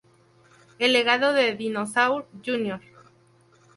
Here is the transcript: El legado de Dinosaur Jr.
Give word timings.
El 0.79 0.93
legado 0.93 1.31
de 1.31 1.53
Dinosaur 1.53 2.25
Jr. 2.43 2.81